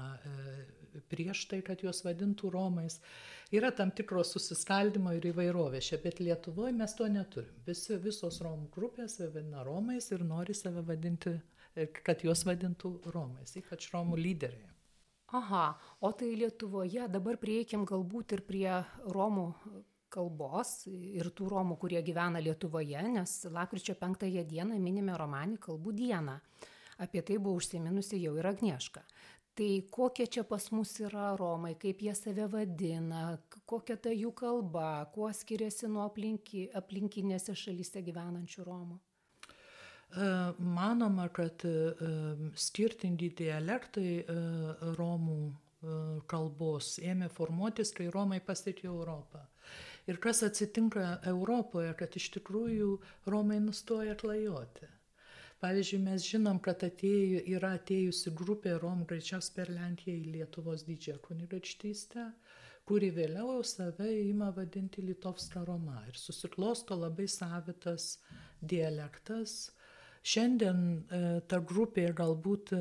prieš 1.13 1.45
tai, 1.51 1.61
kad 1.67 1.83
juos 1.85 2.03
vadintų 2.07 2.51
Romais 2.55 3.01
yra 3.53 3.71
tam 3.75 3.91
tikro 3.91 4.25
susiskaldimo 4.27 5.13
ir 5.17 5.31
įvairovės 5.33 5.91
čia, 5.91 6.01
bet 6.03 6.21
Lietuvoje 6.23 6.73
mes 6.77 6.95
to 6.99 7.09
neturim. 7.11 7.55
Visi, 7.67 7.97
visos 8.03 8.41
Romų 8.45 8.71
grupės 8.75 9.19
save 9.19 9.35
vadina 9.39 9.65
Romais 9.67 10.11
ir 10.13 10.25
nori 10.27 10.55
save 10.55 10.85
vadinti, 10.87 11.37
kad 12.07 12.25
juos 12.27 12.45
vadintų 12.47 12.97
Romais, 13.15 13.57
ypač 13.59 13.91
Romų 13.95 14.19
lyderiai. 14.21 14.69
Aha, 15.39 15.67
o 16.03 16.11
tai 16.11 16.33
Lietuvoje 16.35 17.07
dabar 17.07 17.39
prieikim 17.39 17.85
galbūt 17.87 18.35
ir 18.35 18.43
prie 18.47 18.71
Romų 19.15 19.47
kalbos 20.11 20.89
ir 20.91 21.31
tų 21.31 21.49
Romų, 21.53 21.77
kurie 21.79 22.03
gyvena 22.03 22.43
Lietuvoje, 22.43 22.99
nes 23.15 23.37
lakryčio 23.47 23.95
penktąją 23.99 24.43
dieną 24.51 24.79
minime 24.83 25.15
Romanį 25.19 25.61
kalbų 25.63 25.95
dieną. 26.03 26.41
Apie 27.01 27.23
tai 27.25 27.39
buvo 27.39 27.61
užsiminusi 27.63 28.19
jau 28.21 28.35
ir 28.37 28.51
Agnieška 28.51 29.05
tai 29.61 29.83
kokie 29.93 30.25
čia 30.27 30.45
pas 30.49 30.71
mus 30.73 30.95
yra 31.05 31.35
romai 31.37 31.75
kaip 31.81 32.01
jie 32.01 32.15
save 32.17 32.47
vadina 32.49 33.25
kokia 33.69 33.99
ta 34.01 34.13
jų 34.15 34.33
kalba 34.33 35.05
kuo 35.13 35.29
skiriasi 35.37 35.91
nuo 35.93 36.07
aplinki 36.09 36.63
aplinkinėse 36.81 37.53
šalyse 37.63 38.01
gyvenančių 38.07 38.65
romų 38.65 38.97
e, 38.97 40.29
Manoma, 40.77 41.27
kad 41.29 41.67
e, 41.69 41.75
skirtingi 42.67 43.29
dialektai 43.43 44.13
e, 44.21 44.39
Romų 45.01 45.43
kalbos 46.29 46.99
ėmė 47.01 47.31
formuotis, 47.33 47.95
kai 47.97 48.11
Romai 48.13 48.37
pasiekė 48.45 48.85
Europą. 48.91 49.47
Ir 50.13 50.19
kas 50.21 50.43
atsitinka 50.45 51.07
Europoje, 51.31 51.95
kad 51.97 52.17
iš 52.21 52.27
tikrųjų 52.35 52.91
Romai 53.33 53.63
nustoja 53.65 54.17
klajoti 54.21 54.91
Pavyzdžiui, 55.61 55.99
mes 56.01 56.25
žinom, 56.25 56.59
kad 56.65 56.81
atėjo, 56.87 57.41
yra 57.53 57.75
atėjusi 57.77 58.31
grupė 58.37 58.79
Rom 58.81 59.03
greičiausiai 59.09 59.57
per 59.59 59.73
Lenkiją 59.75 60.15
į 60.17 60.31
Lietuvos 60.37 60.87
didžiąją 60.87 61.21
kunigaikštystę, 61.27 62.25
kuri 62.89 63.11
vėliau 63.19 63.51
jau 63.59 63.67
save 63.69 64.09
ima 64.23 64.49
vadinti 64.57 65.05
Litovska 65.05 65.61
Roma 65.69 65.99
ir 66.09 66.17
susiklosto 66.17 66.97
labai 66.97 67.29
savitas 67.29 68.15
dialektas. 68.73 69.59
Šiandien 70.21 70.81
e, 71.01 71.21
ta 71.49 71.63
grupė 71.65 72.11
galbūt 72.17 72.75
e, 72.77 72.81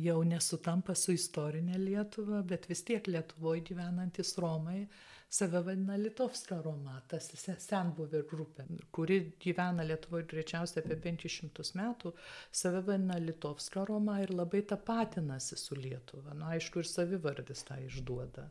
jau 0.00 0.20
nesutampa 0.24 0.94
su 0.96 1.12
istorinė 1.12 1.76
Lietuva, 1.82 2.40
bet 2.48 2.64
vis 2.70 2.80
tiek 2.88 3.10
Lietuvoje 3.10 3.60
gyvenantis 3.68 4.32
Romai 4.40 4.86
save 5.34 5.60
vadina 5.66 5.96
Litovska 5.98 6.60
Roma, 6.62 7.00
tas 7.10 7.26
senbuvė 7.66 8.20
grupė, 8.30 8.66
kuri 8.94 9.18
gyvena 9.42 9.82
Lietuvoje 9.86 10.28
greičiausiai 10.30 10.84
apie 10.84 10.96
500 11.08 11.74
metų, 11.80 12.12
save 12.54 12.84
vadina 12.86 13.18
Litovska 13.18 13.82
Roma 13.88 14.20
ir 14.22 14.30
labai 14.30 14.62
tapatinasi 14.70 15.58
su 15.58 15.76
Lietuva. 15.76 16.32
Na, 16.32 16.38
nu, 16.38 16.50
aišku, 16.54 16.80
ir 16.84 16.90
savivardis 16.90 17.66
tą 17.66 17.80
išduoda. 17.82 18.46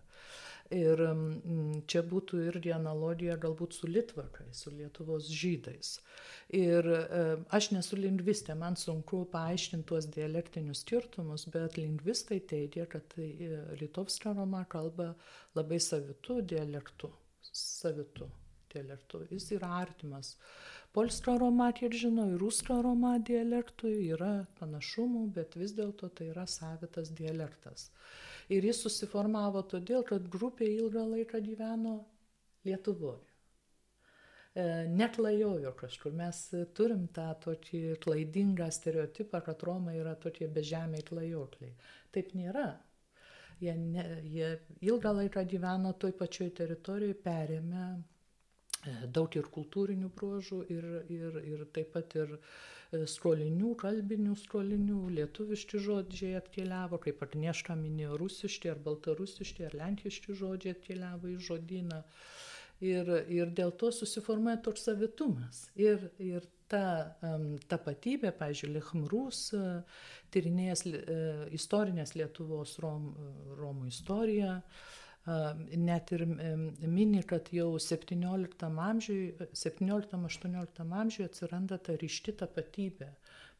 Ir 0.73 1.01
čia 1.91 2.01
būtų 2.07 2.39
irgi 2.47 2.71
analogija 2.73 3.35
galbūt 3.37 3.75
su 3.75 3.89
Litvakai, 3.89 4.47
su 4.55 4.71
Lietuvos 4.73 5.27
žydais. 5.29 5.97
Ir 6.55 6.87
aš 7.53 7.71
nesu 7.75 7.99
lingvistė, 7.99 8.55
man 8.57 8.77
sunku 8.79 9.23
paaiškinti 9.33 9.87
tuos 9.91 10.07
dialektinius 10.13 10.83
skirtumus, 10.85 11.47
bet 11.53 11.77
lingvistai 11.77 12.39
teigia, 12.39 12.87
kad 12.89 13.05
tai 13.15 13.29
e, 13.37 13.63
Litovska 13.81 14.33
Roma 14.37 14.63
kalba 14.69 15.11
labai 15.57 15.81
savitų 15.83 16.41
dialektų. 16.53 17.11
Savitų 17.53 18.31
dialektų. 18.73 19.25
Jis 19.31 19.49
yra 19.57 19.71
artimas. 19.79 20.35
Polska 20.93 21.33
Roma, 21.41 21.71
kiek 21.73 21.95
žinau, 21.97 22.27
ir 22.35 22.41
Ruska 22.41 22.75
Roma 22.85 23.15
dialektui 23.17 23.95
yra 24.13 24.45
panašumų, 24.59 25.25
bet 25.37 25.57
vis 25.57 25.73
dėlto 25.73 26.11
tai 26.13 26.29
yra 26.29 26.45
savitas 26.45 27.09
dialektas. 27.17 27.87
Ir 28.53 28.65
jis 28.67 28.83
susiformavo 28.85 29.63
todėl, 29.73 30.03
kad 30.05 30.27
grupė 30.29 30.69
ilgą 30.69 31.07
laiką 31.15 31.41
gyveno 31.41 32.01
Lietuvoje. 32.67 33.33
E, 34.55 34.63
neklajojo 34.87 35.71
kažkur. 35.79 36.13
Mes 36.13 36.39
turim 36.77 37.07
tą 37.15 37.31
tokį 37.47 37.79
klaidingą 38.03 38.69
stereotipą, 38.71 39.41
kad 39.47 39.63
Romai 39.65 39.95
yra 39.97 40.13
tokie 40.25 40.45
bežemiai 40.57 41.01
klajokliai. 41.07 41.73
Taip 42.13 42.35
nėra. 42.37 42.67
Jie, 43.63 43.73
ne, 43.79 44.03
jie 44.29 44.51
ilgą 44.85 45.13
laiką 45.17 45.43
gyveno 45.49 45.93
toj 45.97 46.13
pačioj 46.19 46.51
teritorijoje, 46.59 47.17
perėmė 47.25 47.87
daug 49.15 49.35
ir 49.39 49.49
kultūrinių 49.53 50.11
bruožų, 50.17 50.63
ir, 50.73 50.87
ir, 51.13 51.41
ir 51.53 51.65
taip 51.75 51.93
pat 51.95 52.15
ir 52.19 52.35
uh, 52.35 52.47
skolinių, 53.09 53.73
kalbinių 53.79 54.35
skolinių, 54.37 54.99
lietuviški 55.17 55.81
žodžiai 55.81 56.37
atkeliavo, 56.37 56.99
kaip 57.01 57.21
Agnieška 57.25 57.75
minėjo, 57.79 58.17
rusiški 58.21 58.71
ar 58.71 58.81
baltarusiški 58.85 59.67
ar 59.67 59.77
lenkiški 59.79 60.35
žodžiai 60.37 60.75
atkeliavo 60.77 61.31
į 61.33 61.37
žodyną. 61.47 62.03
Ir, 62.83 63.09
ir 63.31 63.53
dėl 63.55 63.71
to 63.79 63.93
susiformuoja 63.95 64.59
toks 64.65 64.89
savitumas. 64.89 65.67
Ir, 65.79 66.09
ir 66.19 66.43
ta 66.67 67.15
um, 67.23 67.53
tapatybė, 67.69 68.33
pavyzdžiui, 68.35 68.73
Lechmrus, 68.75 69.45
uh, 69.55 70.01
tyrinėjęs 70.35 70.83
uh, 70.89 71.45
istorinės 71.55 72.17
Lietuvos 72.19 72.75
Rom, 72.83 73.13
Romų 73.61 73.87
istoriją, 73.93 74.57
uh, 74.59 75.02
net 75.25 76.11
ir 76.11 76.25
mini, 76.25 77.23
kad 77.23 77.47
jau 77.55 77.77
17 77.79 78.65
amžiui, 78.87 79.33
17-18 79.55 80.83
amžiui 80.83 81.27
atsiranda 81.29 81.77
ta 81.79 81.95
ryšti 81.95 82.35
tapatybė. 82.43 83.09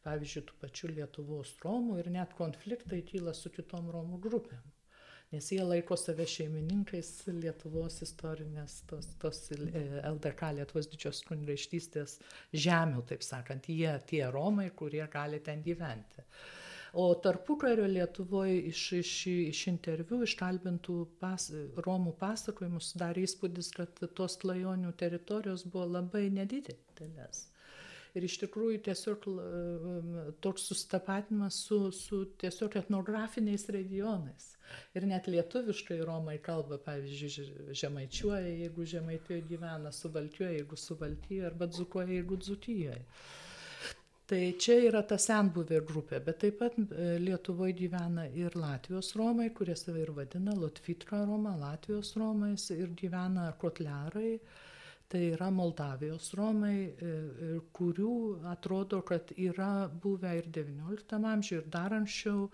Pavyzdžiui, 0.04 0.42
tų 0.44 0.56
pačių 0.60 0.88
Lietuvos 0.98 1.54
Romų 1.64 2.02
ir 2.02 2.10
net 2.12 2.34
konfliktai 2.36 3.00
kyla 3.08 3.32
su 3.32 3.48
kitom 3.48 3.88
Romų 3.88 4.18
grupėm. 4.26 4.66
Nes 5.32 5.48
jie 5.50 5.62
laiko 5.64 5.96
save 5.96 6.26
šeimininkais 6.28 7.24
Lietuvos 7.32 7.96
istorinės, 8.04 8.82
tos, 8.90 9.08
tos 9.22 9.40
LDK 9.56 10.50
Lietuvos 10.58 10.90
didžios 10.92 11.22
kunigaikštystės 11.30 12.18
žemių, 12.52 13.06
taip 13.08 13.24
sakant, 13.24 13.72
jie 13.72 13.96
tie 14.04 14.20
Romai, 14.28 14.68
kurie 14.76 15.06
gali 15.10 15.40
ten 15.40 15.64
gyventi. 15.64 16.20
Uh, 16.20 16.63
O 16.96 17.14
tarpukario 17.18 17.86
Lietuvoje 17.90 18.60
iš, 18.70 18.80
iš, 18.92 19.12
iš 19.26 19.62
interviu, 19.72 20.20
iš 20.22 20.36
kalbintų 20.38 20.98
pas, 21.18 21.48
Romų 21.86 22.12
pasakojimų 22.20 22.82
sudarė 22.86 23.24
įspūdis, 23.26 23.72
kad 23.74 23.98
tos 24.14 24.36
klajonių 24.38 24.92
teritorijos 25.00 25.66
buvo 25.66 25.88
labai 25.96 26.28
nedidelės. 26.30 27.48
Ir 28.14 28.28
iš 28.28 28.36
tikrųjų 28.44 28.78
tiesiog 28.86 29.24
toks 30.44 30.68
sustapatimas 30.70 31.56
su, 31.66 31.78
su 31.90 32.20
tiesiog 32.38 32.76
etnografiniais 32.78 33.66
regionais. 33.74 34.52
Ir 34.94 35.06
net 35.10 35.26
lietuviškai 35.26 35.98
Romai 36.06 36.36
kalba, 36.42 36.78
pavyzdžiui, 36.84 37.74
žemaičiuoja, 37.80 38.52
jeigu 38.60 38.86
žemaitijoje 38.92 39.42
gyvena, 39.50 39.90
suvaltijoje, 39.90 40.60
jeigu 40.60 40.78
suvaltijoje, 40.78 41.48
arba 41.50 41.66
dzukuoja, 41.66 42.12
jeigu 42.20 42.38
dzukijoje. 42.38 43.02
Tai 44.24 44.54
čia 44.56 44.78
yra 44.88 45.02
ta 45.04 45.18
senbuvė 45.20 45.82
grupė, 45.84 46.18
bet 46.24 46.38
taip 46.40 46.54
pat 46.62 46.76
e, 46.80 47.08
Lietuvoje 47.20 47.74
gyvena 47.76 48.22
ir 48.32 48.54
Latvijos 48.56 49.10
Romai, 49.20 49.50
kurie 49.52 49.74
save 49.76 50.00
ir 50.00 50.12
vadina 50.16 50.54
Lotvitra 50.56 51.18
Roma, 51.28 51.50
Latvijos 51.60 52.14
Romais 52.16 52.70
ir 52.72 52.94
gyvena 52.96 53.50
Kotlerai, 53.60 54.30
tai 55.12 55.20
yra 55.34 55.50
Moldavijos 55.52 56.30
Romai, 56.40 56.78
e, 56.80 57.10
e, 57.10 57.50
kurių 57.76 58.14
atrodo, 58.48 59.02
kad 59.10 59.34
yra 59.36 59.90
buvę 60.06 60.32
ir 60.38 60.48
XIX 60.56 61.28
amžiuje, 61.34 61.58
ir 61.60 61.68
dar 61.76 61.92
anksčiau, 61.98 62.46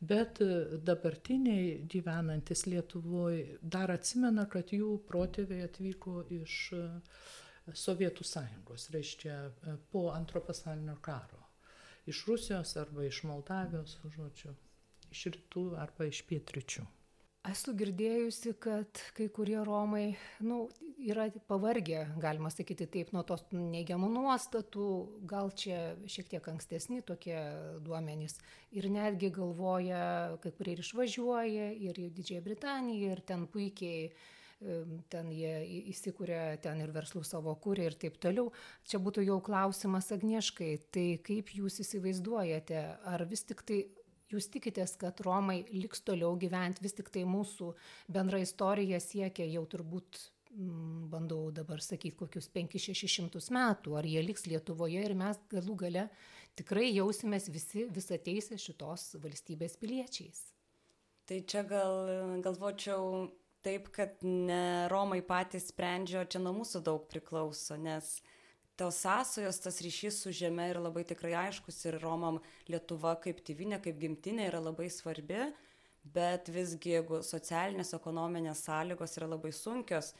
bet 0.00 0.40
dabartiniai 0.88 1.82
gyvenantis 1.92 2.64
Lietuvoje 2.72 3.58
dar 3.76 3.92
atsimena, 3.92 4.48
kad 4.48 4.72
jų 4.72 4.96
protėviai 5.12 5.68
atvyko 5.68 6.22
iš 6.40 6.56
Sovietų 7.74 8.24
sąjungos, 8.24 8.88
reiškia 8.94 9.34
e, 9.48 9.76
po 9.92 10.08
antro 10.14 10.40
pasaulinio 10.44 10.96
karo. 11.02 11.42
Iš 12.08 12.24
Rusijos 12.28 12.76
arba 12.80 13.04
iš 13.04 13.22
Moldavijos, 13.28 13.98
žodžiu, 14.14 14.54
iš 15.12 15.26
rytų 15.34 15.64
arba 15.80 16.08
iš 16.08 16.22
pietryčių. 16.28 16.86
Esu 17.48 17.72
girdėjusi, 17.78 18.52
kad 18.60 19.00
kai 19.16 19.28
kurie 19.32 19.60
Romai 19.64 20.16
nu, 20.44 20.66
yra 21.00 21.28
pavargę, 21.48 22.02
galima 22.20 22.50
sakyti 22.52 22.88
taip, 22.90 23.12
nuo 23.14 23.22
tos 23.24 23.44
neigiamų 23.54 24.08
nuostatų, 24.12 24.88
gal 25.30 25.52
čia 25.56 25.94
šiek 26.10 26.28
tiek 26.34 26.48
ankstesni 26.50 27.00
tokie 27.06 27.38
duomenys. 27.86 28.36
Ir 28.76 28.90
netgi 28.92 29.30
galvoja, 29.38 30.02
kai 30.42 30.52
kurie 30.58 30.74
ir 30.76 30.82
išvažiuoja, 30.84 31.70
ir 31.88 32.02
į 32.02 32.10
Didžiąją 32.18 32.44
Britaniją, 32.44 33.14
ir 33.14 33.24
ten 33.30 33.46
puikiai 33.48 34.10
ten 35.12 35.30
jie 35.30 35.52
įsikūrė, 35.92 36.58
ten 36.62 36.80
ir 36.82 36.90
verslų 36.94 37.22
savo 37.26 37.54
kūrė 37.62 37.88
ir 37.90 37.96
taip 38.02 38.18
toliau. 38.22 38.50
Čia 38.88 38.98
būtų 39.02 39.22
jau 39.26 39.38
klausimas 39.44 40.10
Agnieškai, 40.14 40.72
tai 40.94 41.06
kaip 41.24 41.52
jūs 41.54 41.78
įsivaizduojate, 41.84 42.80
ar 43.06 43.24
vis 43.30 43.46
tik 43.46 43.62
tai 43.68 43.84
jūs 44.32 44.50
tikitės, 44.52 44.96
kad 45.00 45.20
Romai 45.24 45.62
liks 45.70 46.02
toliau 46.04 46.34
gyventi, 46.40 46.82
vis 46.84 46.96
tik 46.98 47.12
tai 47.14 47.22
mūsų 47.28 47.70
bendra 48.12 48.42
istorija 48.42 49.00
siekia 49.00 49.46
jau 49.48 49.64
turbūt 49.70 50.26
bandau 51.12 51.52
dabar 51.54 51.80
sakyti, 51.84 52.16
kokius 52.18 52.48
5-600 52.50 53.52
metų, 53.54 53.94
ar 54.00 54.06
jie 54.08 54.22
liks 54.24 54.48
Lietuvoje 54.48 55.04
ir 55.04 55.14
mes 55.14 55.38
galų 55.52 55.76
gale 55.84 56.08
tikrai 56.58 56.88
jausimės 56.90 57.46
visi 57.52 57.86
visą 57.94 58.18
teisę 58.18 58.58
šitos 58.58 59.12
valstybės 59.22 59.76
piliečiais. 59.78 60.40
Tai 61.28 61.42
čia 61.44 61.62
gal 61.68 62.40
galvočiau 62.42 63.28
taip, 63.66 63.90
kad 63.94 64.18
ne 64.22 64.88
Romai 64.92 65.20
patys 65.26 65.68
sprendžia, 65.72 66.24
čia 66.30 66.40
nuo 66.42 66.54
mūsų 66.60 66.82
daug 66.86 67.06
priklauso, 67.10 67.76
nes 67.80 68.18
tos 68.78 69.00
sąsojos, 69.02 69.58
tas 69.64 69.80
ryšys 69.82 70.22
su 70.22 70.32
žeme 70.34 70.68
yra 70.70 70.82
labai 70.84 71.02
tikrai 71.08 71.34
aiškus 71.46 71.80
ir 71.90 71.98
Romam 72.02 72.38
Lietuva 72.70 73.16
kaip 73.22 73.42
tėvinė, 73.46 73.80
kaip 73.82 73.98
gimtinė 73.98 74.46
yra 74.52 74.62
labai 74.62 74.86
svarbi, 74.94 75.48
bet 76.14 76.50
visgi 76.54 76.94
jeigu 76.94 77.22
socialinės, 77.26 77.94
ekonominės 77.98 78.62
sąlygos 78.68 79.18
yra 79.18 79.30
labai 79.34 79.52
sunkios 79.52 80.12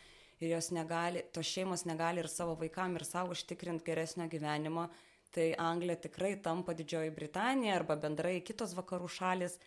ir 0.42 0.52
jos 0.52 0.72
negali, 0.74 1.22
tos 1.34 1.46
šeimos 1.46 1.86
negali 1.88 2.22
ir 2.22 2.30
savo 2.30 2.56
vaikam 2.58 2.98
ir 2.98 3.06
savo 3.06 3.34
užtikrinti 3.36 3.86
geresnio 3.86 4.26
gyvenimo, 4.30 4.88
tai 5.34 5.52
Anglija 5.60 5.98
tikrai 6.08 6.34
tampa 6.42 6.74
Didžioji 6.74 7.14
Britanija 7.14 7.76
arba 7.78 7.96
bendrai 8.00 8.40
kitos 8.42 8.74
vakarų 8.78 9.10
šalis 9.12 9.58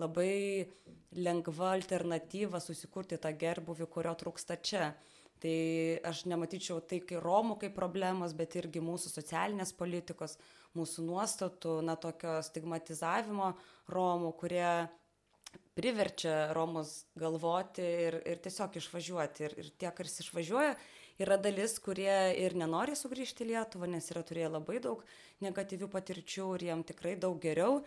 labai 0.00 0.68
lengva 1.12 1.72
alternatyva 1.76 2.60
susikurti 2.62 3.18
tą 3.20 3.32
gerbuvį, 3.38 3.88
kurio 3.92 4.14
trūksta 4.18 4.56
čia. 4.64 4.92
Tai 5.42 5.56
aš 6.06 6.24
nematyčiau 6.30 6.78
tai 6.86 7.00
kaip 7.02 7.18
Romų 7.24 7.58
kaip 7.64 7.74
problemos, 7.74 8.34
bet 8.38 8.54
irgi 8.60 8.80
mūsų 8.84 9.10
socialinės 9.10 9.74
politikos, 9.74 10.36
mūsų 10.78 11.04
nuostatų, 11.08 11.80
na, 11.82 11.96
tokio 11.98 12.38
stigmatizavimo 12.46 13.50
Romų, 13.90 14.30
kurie 14.38 14.88
priverčia 15.74 16.52
Romus 16.54 17.02
galvoti 17.18 17.82
ir, 17.82 18.20
ir 18.22 18.42
tiesiog 18.44 18.78
išvažiuoti. 18.78 19.48
Ir, 19.48 19.56
ir 19.64 19.72
tie, 19.82 19.90
kas 19.90 20.20
išvažiuoja, 20.22 20.76
Yra 21.20 21.36
dalis, 21.36 21.76
kurie 21.82 22.14
ir 22.40 22.54
nenori 22.56 22.96
sugrįžti 22.96 23.44
į 23.44 23.50
Lietuvą, 23.52 23.88
nes 23.90 24.08
yra 24.10 24.22
turėję 24.26 24.48
labai 24.54 24.78
daug 24.82 25.02
negatyvių 25.44 25.88
patirčių 25.92 26.46
ir 26.56 26.64
jiem 26.70 26.84
tikrai 26.88 27.12
daug 27.20 27.36
geriau. 27.42 27.82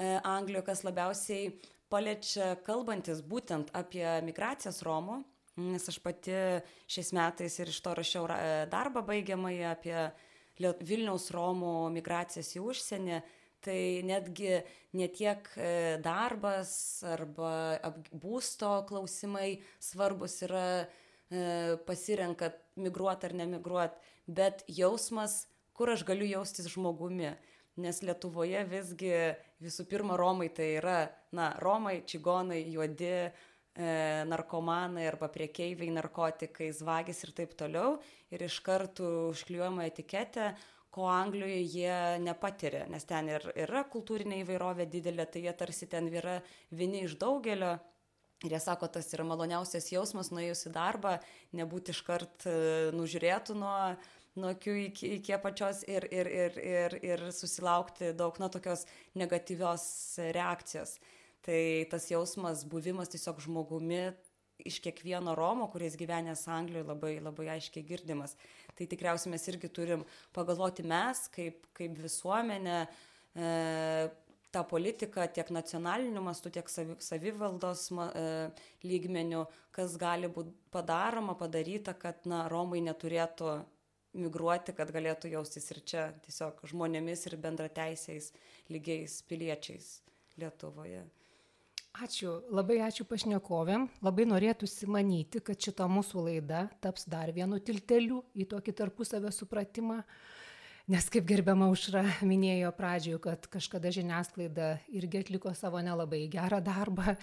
E, 0.00 0.20
Anglijoje, 0.24 0.64
kas 0.64 0.80
labiausiai 0.86 1.50
paliečia 1.92 2.54
kalbantis 2.64 3.20
būtent 3.26 3.68
apie 3.76 4.06
migracijas 4.24 4.80
Romų, 4.86 5.18
nes 5.60 5.84
aš 5.92 5.98
pati 6.00 6.36
šiais 6.88 7.10
metais 7.12 7.58
ir 7.60 7.68
iš 7.68 7.80
to 7.84 7.92
rašiau 7.98 8.24
darbą 8.72 9.02
baigiamąjį 9.04 9.66
apie 9.68 9.98
Vilniaus 10.60 11.28
Romų 11.34 11.90
migracijas 11.92 12.54
į 12.56 12.64
užsienį, 12.70 13.20
tai 13.60 14.00
netgi 14.08 14.62
ne 14.96 15.08
tiek 15.12 15.44
e, 15.56 15.98
darbas 16.00 16.72
arba 17.04 17.52
būsto 18.08 18.72
klausimai 18.88 19.58
svarbus 19.82 20.38
yra 20.48 20.64
e, 20.80 21.76
pasirenkat 21.84 22.56
migruot 22.80 23.28
ar 23.28 23.36
nemigruot, 23.36 24.00
bet 24.24 24.64
jausmas, 24.64 25.42
kur 25.76 25.92
aš 25.92 26.06
galiu 26.08 26.28
jaustis 26.28 26.72
žmogumi. 26.72 27.34
Nes 27.80 28.02
Lietuvoje 28.04 28.64
visgi 28.68 29.14
visų 29.62 29.86
pirma 29.88 30.18
Romai 30.20 30.50
tai 30.54 30.74
yra, 30.78 30.98
na, 31.36 31.54
Romai, 31.62 32.02
čigonai, 32.08 32.60
juodi, 32.72 33.30
E, 33.80 34.24
narkomanai 34.26 35.06
arba 35.06 35.28
priekeiviai 35.30 35.92
narkotikais, 35.94 36.82
vagis 36.82 37.22
ir 37.22 37.30
taip 37.36 37.54
toliau. 37.58 38.00
Ir 38.34 38.42
iš 38.42 38.58
karto 38.66 39.06
užklijuojama 39.30 39.86
etiketė, 39.86 40.50
ko 40.90 41.06
Anglijoje 41.06 41.60
jie 41.62 41.94
nepatiria, 42.24 42.88
nes 42.90 43.06
ten 43.06 43.30
ir 43.30 43.46
yra 43.54 43.84
kultūrinė 43.92 44.40
įvairovė 44.42 44.88
didelė, 44.90 45.28
tai 45.30 45.44
jie 45.46 45.54
tarsi 45.54 45.86
ten 45.86 46.10
yra 46.10 46.40
vieni 46.74 47.04
iš 47.06 47.14
daugelio. 47.20 47.76
Ir 48.42 48.56
jie 48.56 48.60
sako, 48.64 48.88
tas 48.88 49.12
yra 49.14 49.24
maloniausias 49.28 49.90
jausmas, 49.92 50.32
nuėjus 50.32 50.66
į 50.66 50.74
darbą, 50.74 51.18
nebūti 51.54 51.94
iškart 51.94 52.48
e, 52.50 52.54
nužiūrėtų 52.96 53.54
nuo, 53.60 53.76
nuo 54.38 54.52
akių 54.54 54.76
iki, 54.86 55.14
iki 55.18 55.34
apačios 55.34 55.82
ir, 55.88 56.06
ir, 56.12 56.28
ir, 56.30 56.58
ir, 56.62 56.98
ir 57.02 57.24
susilaukti 57.34 58.12
daug, 58.18 58.36
na, 58.42 58.50
tokios 58.52 58.86
negatyvios 59.18 59.86
reakcijos 60.36 60.98
tai 61.44 61.86
tas 61.90 62.08
jausmas 62.10 62.64
buvimas 62.68 63.10
tiesiog 63.12 63.40
žmogumi 63.40 64.10
iš 64.68 64.80
kiekvieno 64.84 65.32
Romo, 65.34 65.70
kuris 65.72 65.96
gyvenęs 65.96 66.44
Anglijoje, 66.52 66.84
labai, 66.84 67.14
labai 67.24 67.46
aiškiai 67.54 67.84
girdimas. 67.88 68.34
Tai 68.76 68.86
tikriausiai 68.90 69.32
mes 69.32 69.46
irgi 69.48 69.70
turim 69.72 70.04
pagalvoti 70.36 70.84
mes, 70.84 71.22
kaip, 71.32 71.64
kaip 71.76 71.96
visuomenė, 71.96 72.76
e, 73.32 73.54
tą 74.52 74.64
politiką 74.68 75.24
tiek 75.32 75.48
nacionaliniu 75.56 76.20
mastu, 76.26 76.52
tiek 76.52 76.68
savi, 76.68 76.98
savivaldos 77.00 77.86
e, 77.88 78.26
lygmeniu, 78.84 79.46
kas 79.72 79.96
gali 80.00 80.28
būti 80.28 80.52
padaroma, 80.74 81.38
padaryta, 81.40 81.96
kad 81.96 82.28
na, 82.28 82.44
Romai 82.52 82.84
neturėtų 82.84 83.62
migruoti, 84.16 84.74
kad 84.76 84.90
galėtų 84.94 85.30
jaustis 85.34 85.70
ir 85.70 85.80
čia 85.86 86.04
tiesiog 86.24 86.60
žmonėmis 86.72 87.26
ir 87.28 87.38
bendrateisiais 87.40 88.32
lygiais 88.72 89.20
piliečiais 89.30 90.00
Lietuvoje. 90.40 91.04
Ačiū, 92.00 92.36
labai 92.54 92.78
ačiū 92.86 93.04
pašnekovėm. 93.04 93.88
Labai 94.06 94.24
norėtųsi 94.30 94.86
manyti, 94.86 95.40
kad 95.42 95.58
šita 95.58 95.88
mūsų 95.90 96.22
laida 96.28 96.68
taps 96.80 97.08
dar 97.10 97.32
vienu 97.34 97.58
tilteliu 97.58 98.22
į 98.38 98.46
tokį 98.52 98.74
tarpusavę 98.78 99.32
supratimą. 99.34 99.98
Nes 100.90 101.06
kaip 101.10 101.26
gerbiama 101.26 101.66
užra 101.70 102.04
minėjo 102.26 102.70
pradžioje, 102.78 103.18
kad 103.26 103.50
kažkada 103.50 103.90
žiniasklaida 103.94 104.76
irgi 104.94 105.24
atliko 105.24 105.52
savo 105.54 105.82
nelabai 105.82 106.24
gerą 106.30 106.62
darbą, 106.62 107.16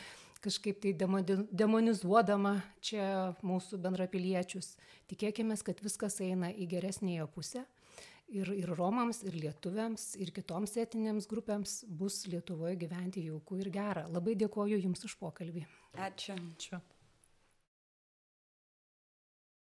kažkaip 0.43 0.81
tai 0.83 0.93
demonizuodama 0.97 2.57
čia 2.83 3.33
mūsų 3.45 3.79
bendrapiliečius. 3.83 4.75
Tikėkime, 5.11 5.57
kad 5.65 5.81
viskas 5.83 6.19
eina 6.25 6.51
į 6.51 6.67
geresnėjo 6.75 7.27
pusę 7.33 7.65
ir, 8.27 8.51
ir 8.55 8.73
Romams, 8.77 9.21
ir 9.27 9.37
lietuviams, 9.37 10.09
ir 10.21 10.33
kitoms 10.35 10.75
etinėms 10.81 11.29
grupėms 11.31 11.79
bus 11.87 12.25
Lietuvoje 12.31 12.77
gyventi 12.83 13.25
jaukų 13.27 13.61
ir 13.63 13.71
gera. 13.73 14.05
Labai 14.11 14.35
dėkoju 14.39 14.81
Jums 14.83 15.07
už 15.07 15.17
pokalbį. 15.21 15.65
Ačiū. 16.07 16.35
Ačiū. 16.35 16.81